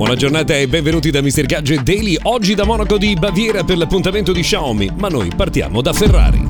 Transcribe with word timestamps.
Buona 0.00 0.16
giornata 0.16 0.56
e 0.56 0.66
benvenuti 0.66 1.10
da 1.10 1.20
Mr. 1.20 1.44
Gadget 1.44 1.82
Daily, 1.82 2.16
oggi 2.22 2.54
da 2.54 2.64
Monaco 2.64 2.96
di 2.96 3.12
Baviera 3.12 3.64
per 3.64 3.76
l'appuntamento 3.76 4.32
di 4.32 4.40
Xiaomi, 4.40 4.92
ma 4.96 5.08
noi 5.08 5.28
partiamo 5.36 5.82
da 5.82 5.92
Ferrari. 5.92 6.40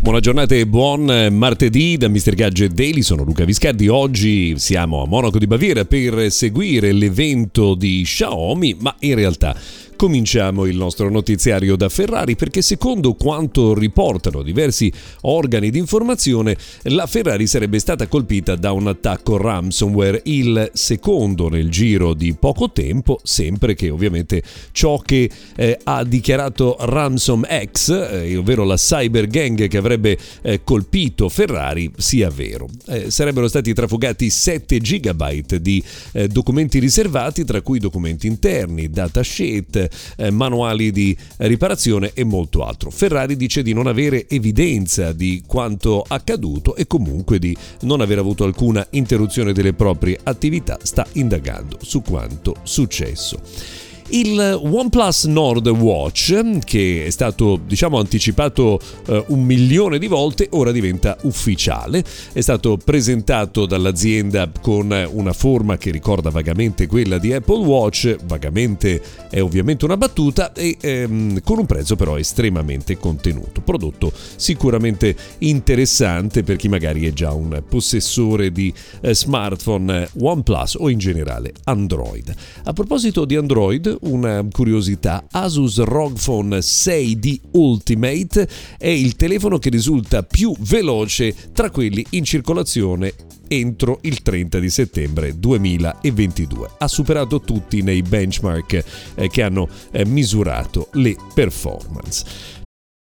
Buona 0.00 0.18
giornata 0.18 0.56
e 0.56 0.66
buon 0.66 1.28
martedì 1.30 1.96
da 1.96 2.08
Mr. 2.08 2.34
Gadget 2.34 2.72
Daily, 2.72 3.02
sono 3.02 3.22
Luca 3.22 3.44
Viscardi. 3.44 3.86
Oggi 3.86 4.58
siamo 4.58 5.02
a 5.02 5.06
Monaco 5.06 5.38
di 5.38 5.46
Baviera 5.46 5.84
per 5.84 6.32
seguire 6.32 6.90
l'evento 6.90 7.76
di 7.76 8.02
Xiaomi, 8.02 8.78
ma 8.80 8.92
in 8.98 9.14
realtà 9.14 9.54
Cominciamo 10.02 10.66
il 10.66 10.76
nostro 10.76 11.08
notiziario 11.10 11.76
da 11.76 11.88
Ferrari 11.88 12.34
perché 12.34 12.60
secondo 12.60 13.14
quanto 13.14 13.72
riportano 13.72 14.42
diversi 14.42 14.92
organi 15.20 15.70
di 15.70 15.78
informazione, 15.78 16.56
la 16.86 17.06
Ferrari 17.06 17.46
sarebbe 17.46 17.78
stata 17.78 18.08
colpita 18.08 18.56
da 18.56 18.72
un 18.72 18.88
attacco 18.88 19.36
ransomware, 19.36 20.22
il 20.24 20.72
secondo 20.72 21.48
nel 21.48 21.70
giro 21.70 22.14
di 22.14 22.34
poco 22.34 22.72
tempo, 22.72 23.20
sempre 23.22 23.76
che 23.76 23.90
ovviamente 23.90 24.42
ciò 24.72 24.98
che 24.98 25.30
eh, 25.54 25.78
ha 25.84 26.02
dichiarato 26.02 26.78
Ransom 26.80 27.46
X, 27.46 27.90
eh, 27.90 28.36
ovvero 28.36 28.64
la 28.64 28.74
cyber 28.74 29.28
gang 29.28 29.68
che 29.68 29.76
avrebbe 29.76 30.18
eh, 30.42 30.64
colpito 30.64 31.28
Ferrari, 31.28 31.88
sia 31.96 32.28
vero. 32.28 32.66
Eh, 32.88 33.08
sarebbero 33.12 33.46
stati 33.46 33.72
trafugati 33.72 34.30
7 34.30 34.78
GB 34.78 35.58
di 35.58 35.80
eh, 36.10 36.26
documenti 36.26 36.80
riservati, 36.80 37.44
tra 37.44 37.60
cui 37.60 37.78
documenti 37.78 38.26
interni, 38.26 38.90
datasheet, 38.90 39.90
manuali 40.30 40.90
di 40.90 41.16
riparazione 41.38 42.12
e 42.14 42.24
molto 42.24 42.64
altro. 42.64 42.90
Ferrari 42.90 43.36
dice 43.36 43.62
di 43.62 43.72
non 43.72 43.86
avere 43.86 44.28
evidenza 44.28 45.12
di 45.12 45.42
quanto 45.46 46.04
accaduto 46.06 46.76
e 46.76 46.86
comunque 46.86 47.38
di 47.38 47.56
non 47.82 48.00
aver 48.00 48.18
avuto 48.18 48.44
alcuna 48.44 48.86
interruzione 48.90 49.52
delle 49.52 49.72
proprie 49.72 50.18
attività, 50.22 50.78
sta 50.82 51.06
indagando 51.12 51.78
su 51.80 52.02
quanto 52.02 52.56
successo. 52.62 53.91
Il 54.14 54.38
OnePlus 54.38 55.24
Nord 55.24 55.66
Watch, 55.68 56.58
che 56.64 57.06
è 57.06 57.08
stato 57.08 57.58
diciamo 57.66 57.98
anticipato 57.98 58.78
eh, 59.06 59.24
un 59.28 59.42
milione 59.42 59.98
di 59.98 60.06
volte, 60.06 60.48
ora 60.50 60.70
diventa 60.70 61.16
ufficiale. 61.22 62.04
È 62.30 62.40
stato 62.42 62.76
presentato 62.76 63.64
dall'azienda 63.64 64.50
con 64.60 64.94
una 65.12 65.32
forma 65.32 65.78
che 65.78 65.90
ricorda 65.90 66.28
vagamente 66.28 66.86
quella 66.86 67.16
di 67.16 67.32
Apple 67.32 67.64
Watch, 67.64 68.14
vagamente 68.26 69.00
è 69.30 69.40
ovviamente 69.40 69.86
una 69.86 69.96
battuta, 69.96 70.52
e 70.52 70.76
ehm, 70.78 71.40
con 71.42 71.60
un 71.60 71.64
prezzo 71.64 71.96
però 71.96 72.18
estremamente 72.18 72.98
contenuto. 72.98 73.62
Prodotto 73.62 74.12
sicuramente 74.36 75.16
interessante 75.38 76.42
per 76.42 76.56
chi 76.56 76.68
magari 76.68 77.06
è 77.06 77.14
già 77.14 77.32
un 77.32 77.62
possessore 77.66 78.52
di 78.52 78.70
eh, 79.00 79.14
smartphone 79.14 80.10
OnePlus 80.18 80.74
o 80.74 80.90
in 80.90 80.98
generale 80.98 81.54
Android. 81.64 82.30
A 82.64 82.74
proposito 82.74 83.24
di 83.24 83.36
Android, 83.36 84.00
una 84.02 84.44
curiosità, 84.50 85.24
Asus 85.30 85.78
ROG 85.82 86.18
Phone 86.18 86.58
6D 86.58 87.40
Ultimate 87.52 88.48
è 88.78 88.88
il 88.88 89.16
telefono 89.16 89.58
che 89.58 89.70
risulta 89.70 90.22
più 90.22 90.54
veloce 90.58 91.34
tra 91.52 91.70
quelli 91.70 92.04
in 92.10 92.24
circolazione 92.24 93.14
entro 93.48 93.98
il 94.02 94.22
30 94.22 94.58
di 94.58 94.70
settembre 94.70 95.38
2022. 95.38 96.70
Ha 96.78 96.88
superato 96.88 97.40
tutti 97.40 97.82
nei 97.82 98.02
benchmark 98.02 98.84
eh, 99.14 99.28
che 99.28 99.42
hanno 99.42 99.68
eh, 99.90 100.06
misurato 100.06 100.88
le 100.92 101.16
performance. 101.34 102.24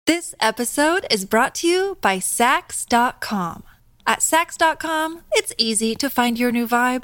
This 0.05 0.35
episode 0.39 1.05
is 1.09 1.25
brought 1.25 1.59
to 1.59 1.67
you 1.67 1.97
by 1.99 2.19
Sax.com. 2.19 3.63
At 4.05 4.21
Sax.com, 4.21 5.23
it's 5.31 5.53
easy 5.57 5.95
to 5.95 6.09
find 6.09 6.37
your 6.37 6.51
new 6.51 6.65
vibe. 6.65 7.03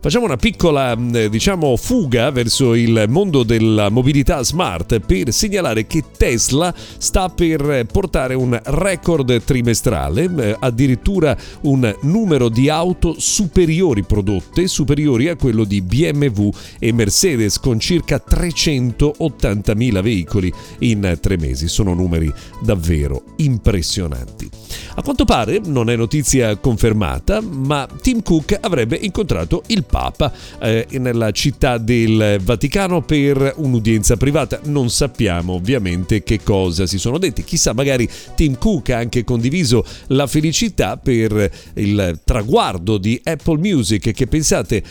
Facciamo 0.00 0.26
una 0.26 0.36
piccola, 0.36 0.94
diciamo, 0.94 1.74
fuga 1.74 2.30
verso 2.30 2.76
il 2.76 3.06
mondo 3.08 3.42
della 3.42 3.88
mobilità 3.88 4.44
smart 4.44 5.00
per 5.00 5.32
segnalare 5.32 5.88
che 5.88 6.04
Tesla 6.16 6.72
sta 6.98 7.28
per 7.30 7.84
portare 7.90 8.34
un 8.34 8.56
record 8.62 9.42
trimestrale, 9.42 10.56
addirittura 10.60 11.36
un 11.62 11.92
numero 12.02 12.48
di 12.48 12.68
auto 12.68 13.16
superiori 13.18 14.04
prodotte, 14.04 14.68
superiori 14.68 15.30
a 15.30 15.34
quello 15.34 15.64
di 15.64 15.82
BMW 15.82 16.48
e 16.78 16.92
Mercedes, 16.92 17.58
con 17.58 17.80
circa 17.80 18.22
380.000 18.24 20.00
veicoli 20.00 20.52
in 20.78 21.18
tre 21.20 21.36
mesi. 21.36 21.66
Sono 21.66 21.92
numeri 21.92 22.32
davvero 22.62 23.24
impressionanti. 23.38 24.48
A 24.94 25.02
quanto 25.02 25.24
pare, 25.24 25.60
non 25.64 25.90
è 25.90 25.96
notizia 25.96 26.56
confermata, 26.56 27.40
ma 27.40 27.88
Tim 28.00 28.22
Cook 28.22 28.58
avrebbe 28.60 28.96
incontrato 29.00 29.64
il 29.66 29.86
Papa 29.88 30.32
eh, 30.60 30.86
nella 30.92 31.30
città 31.32 31.78
del 31.78 32.38
Vaticano 32.42 33.02
per 33.02 33.54
un'udienza 33.56 34.16
privata. 34.16 34.60
Non 34.64 34.90
sappiamo 34.90 35.54
ovviamente 35.54 36.22
che 36.22 36.42
cosa 36.42 36.86
si 36.86 36.98
sono 36.98 37.18
detti. 37.18 37.42
Chissà, 37.42 37.72
magari 37.72 38.08
Tim 38.34 38.56
Cook 38.58 38.90
ha 38.90 38.98
anche 38.98 39.24
condiviso 39.24 39.84
la 40.08 40.26
felicità 40.26 40.96
per 40.96 41.50
il 41.74 42.20
traguardo 42.24 42.98
di 42.98 43.20
Apple 43.24 43.58
Music 43.58 44.12
che 44.12 44.26
pensate 44.26 44.82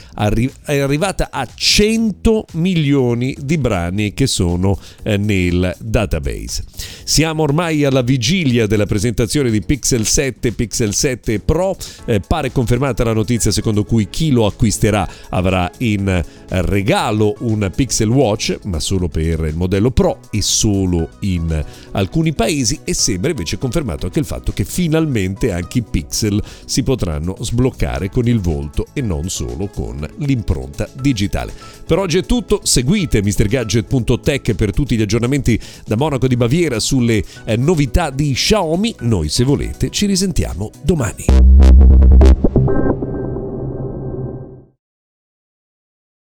è 0.66 0.78
arrivata 0.78 1.30
a 1.32 1.48
100 1.54 2.46
milioni 2.54 3.36
di 3.40 3.58
brani 3.58 4.14
che 4.14 4.28
sono 4.28 4.80
eh, 5.04 5.18
nel 5.18 5.76
database. 5.80 6.64
Siamo 7.04 7.44
ormai 7.44 7.84
alla 7.84 8.02
vigilia 8.02 8.68
della 8.68 8.86
presentazione 8.86 9.50
di 9.50 9.62
Pixel 9.62 10.06
7, 10.06 10.52
Pixel 10.52 10.94
7 10.94 11.40
Pro. 11.40 11.76
Eh, 12.06 12.20
pare 12.20 12.52
confermata 12.52 13.04
la 13.04 13.14
notizia 13.14 13.52
secondo 13.52 13.84
cui 13.84 14.10
chi 14.10 14.32
lo 14.32 14.46
acquisterà 14.46 14.87
avrà 15.30 15.70
in 15.80 16.24
regalo 16.48 17.36
un 17.40 17.70
Pixel 17.74 18.10
Watch, 18.10 18.60
ma 18.64 18.80
solo 18.80 19.08
per 19.08 19.46
il 19.46 19.56
modello 19.56 19.92
Pro 19.92 20.20
e 20.32 20.42
solo 20.42 21.10
in 21.22 21.64
alcuni 21.92 22.34
paesi. 22.34 22.80
E 22.84 22.94
sembra 22.94 23.32
invece 23.32 23.58
confermato 23.58 24.06
anche 24.06 24.20
il 24.20 24.26
fatto 24.26 24.52
che 24.52 24.64
finalmente 24.64 25.52
anche 25.52 25.80
i 25.80 25.84
Pixel 25.84 26.42
si 26.66 26.84
potranno 26.84 27.36
sbloccare 27.40 28.10
con 28.10 28.28
il 28.28 28.40
volto 28.40 28.86
e 28.94 29.02
non 29.02 29.30
solo 29.30 29.68
con 29.68 30.08
l'impronta 30.18 30.88
digitale. 30.94 31.54
Per 31.86 31.98
oggi 31.98 32.18
è 32.18 32.26
tutto, 32.26 32.62
seguite 32.64 33.22
MrGadget.tech 33.22 34.54
per 34.54 34.72
tutti 34.72 34.96
gli 34.96 35.02
aggiornamenti 35.02 35.60
da 35.86 35.96
Monaco 35.96 36.28
di 36.28 36.36
Baviera 36.36 36.80
sulle 36.80 37.24
eh, 37.46 37.58
novità 37.58 38.10
di 38.10 38.34
Xiaomi. 38.34 38.96
Noi 39.02 39.30
se 39.30 39.44
volete 39.44 39.90
ci 39.90 40.06
risentiamo 40.06 40.72
domani. 40.84 41.26